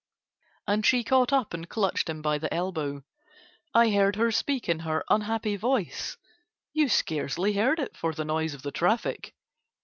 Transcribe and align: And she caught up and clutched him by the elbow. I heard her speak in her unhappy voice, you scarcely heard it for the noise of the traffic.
And 0.65 0.83
she 0.83 1.03
caught 1.03 1.31
up 1.31 1.53
and 1.53 1.69
clutched 1.69 2.09
him 2.09 2.23
by 2.23 2.39
the 2.39 2.51
elbow. 2.51 3.03
I 3.71 3.91
heard 3.91 4.15
her 4.15 4.31
speak 4.31 4.67
in 4.67 4.79
her 4.79 5.03
unhappy 5.11 5.57
voice, 5.57 6.17
you 6.73 6.89
scarcely 6.89 7.53
heard 7.53 7.77
it 7.77 7.95
for 7.95 8.11
the 8.11 8.25
noise 8.25 8.55
of 8.55 8.63
the 8.63 8.71
traffic. 8.71 9.35